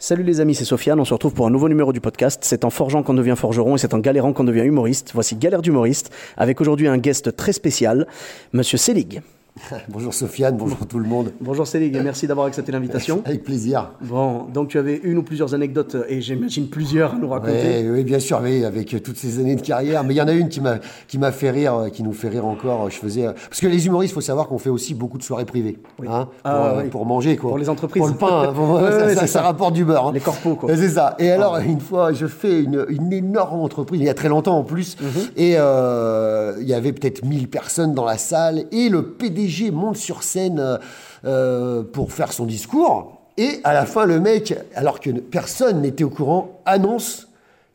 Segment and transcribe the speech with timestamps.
[0.00, 1.00] Salut les amis, c'est Sofiane.
[1.00, 2.38] On se retrouve pour un nouveau numéro du podcast.
[2.44, 5.10] C'est en forgeant qu'on devient forgeron et c'est en galérant qu'on devient humoriste.
[5.12, 8.06] Voici Galère d'humoriste avec aujourd'hui un guest très spécial,
[8.52, 9.22] Monsieur Selig.
[9.88, 11.32] Bonjour Sofiane, bonjour tout le monde.
[11.40, 13.22] Bonjour Selig et merci d'avoir accepté l'invitation.
[13.24, 13.90] Avec plaisir.
[14.02, 17.80] Bon, donc tu avais une ou plusieurs anecdotes et j'imagine plusieurs à nous raconter.
[17.82, 20.04] Oui, oui, bien sûr, oui, avec toutes ces années de carrière.
[20.04, 20.76] Mais il y en a une qui m'a
[21.08, 22.88] qui m'a fait rire, qui nous fait rire encore.
[22.88, 25.44] Je faisais parce que les humoristes, il faut savoir qu'on fait aussi beaucoup de soirées
[25.44, 26.88] privées, hein, pour, Ah, euh, oui.
[26.90, 27.50] pour manger quoi.
[27.50, 28.00] Pour les entreprises.
[28.00, 29.42] Pour le pain, hein, pour- ça, ça- c'est ça ça.
[29.42, 30.06] rapporte du beurre.
[30.08, 30.12] hein.
[30.14, 30.74] Les corpos, quoi.
[30.76, 31.16] C'est ça.
[31.18, 34.56] Et alors une fois, je fais une, une énorme entreprise, il y a très longtemps
[34.58, 35.08] en plus, Mhm.
[35.36, 39.96] et euh, il y avait peut-être 1000 personnes dans la salle, et le PDG monte
[39.96, 40.78] sur scène euh,
[41.24, 43.20] euh, pour faire son discours.
[43.36, 47.28] Et à la fin, le mec, alors que personne n'était au courant, annonce,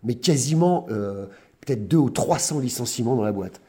[0.04, 1.26] mais quasiment euh,
[1.62, 3.62] peut-être deux ou 300 licenciements dans la boîte.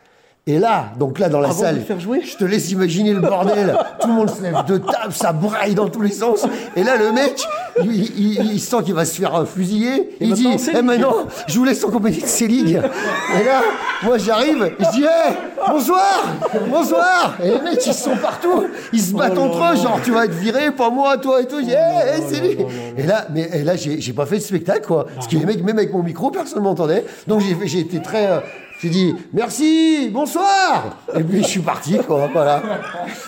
[0.46, 3.14] Et là, donc là, dans la Avant salle, le faire jouer je te laisse imaginer
[3.14, 3.78] le bordel.
[4.00, 6.46] Tout le monde se lève de table, ça braille dans tous les sens.
[6.76, 7.42] Et là, le mec,
[7.82, 10.16] il, il- il sent qu'il va se faire fusiller.
[10.20, 11.14] il dit, eh maintenant,
[11.46, 12.70] je vous laisse en compagnie de Célig.
[12.70, 13.62] Et là,
[14.02, 15.34] moi, j'arrive, je dis, hey,
[15.68, 16.24] bonsoir,
[16.68, 17.36] bonsoir.
[17.42, 18.64] Et les mecs, ils sont partout.
[18.92, 21.46] Ils se battent Oh entre eux, genre, tu vas être viré, pas moi, toi et
[21.46, 21.58] tout.
[21.60, 22.66] Je dis, hey, hey, Célig.
[22.96, 25.06] Et là, mais et là, j'ai j'ai pas fait de spectacle, quoi.
[25.14, 27.04] Parce que les mecs, même avec mon micro, personne m'entendait.
[27.26, 28.26] Donc, j'ai fait- j'ai été très.
[28.30, 28.38] euh,
[28.80, 32.28] j'ai dit merci, bonsoir, et puis je suis parti, quoi.
[32.32, 32.62] Voilà.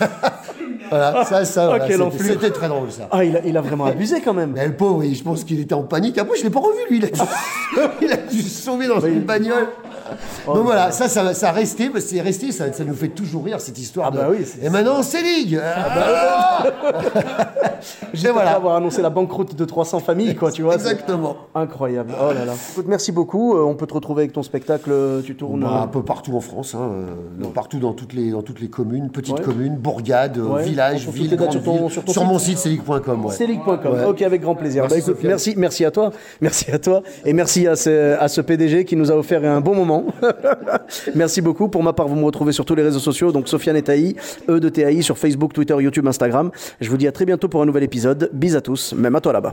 [0.91, 3.09] voilà, ça, ça, voilà, quelle c'était- très drôle, ça.
[3.11, 4.53] Ah, il a, il a vraiment abusé quand même.
[4.55, 6.19] Mais le pauvre, je pense qu'il était en panique.
[6.19, 6.99] Après, je l'ai pas revu, lui.
[6.99, 7.21] Il a dû,
[8.03, 9.69] il a dû se sauver dans une bagnole.
[10.47, 13.45] Oh, Donc voilà, ça, ça, ça a resté, c'est resté, ça, ça nous fait toujours
[13.45, 14.09] rire, cette histoire.
[14.09, 15.61] Ah de- bah oui, Et maintenant, c'est Ligue.
[15.63, 16.65] Ah
[18.15, 18.57] J'ai Et voilà.
[18.57, 20.75] avoir annoncé la banqueroute de 300 familles, quoi, tu vois.
[20.75, 21.37] Exactement.
[21.55, 22.13] Incroyable.
[22.21, 22.53] Oh là là.
[22.73, 23.57] Écoute, merci beaucoup.
[23.57, 24.91] Euh, on peut te retrouver avec ton spectacle.
[24.93, 25.61] euh, Tu tournes.
[25.61, 26.91] Bah, euh, un peu partout en France, hein,
[27.39, 29.45] dans- partout dans toutes les, dans toutes les communes, petites Ouais.
[29.45, 30.63] communes, bourgades, Ouais.
[30.65, 31.37] villages, villes,
[31.91, 33.25] sur ton- mon site célic.com.
[33.27, 34.05] Ouais.
[34.07, 34.83] Ok, avec grand plaisir.
[34.83, 36.11] Merci, Bah, écoute, merci, merci à toi.
[36.41, 37.03] Merci à toi.
[37.25, 39.96] Et merci à ce, à ce PDG qui nous a offert un bon moment.
[41.15, 41.69] merci beaucoup.
[41.69, 43.33] Pour ma part, vous me retrouvez sur tous les réseaux sociaux.
[43.33, 44.17] Donc, Sofiane et Taï,
[44.49, 46.51] E de TAI sur Facebook, Twitter, YouTube, Instagram.
[46.81, 48.31] Je vous dis à très bientôt pour un nouvel épisode.
[48.33, 49.53] Bis à tous, même à toi là-bas.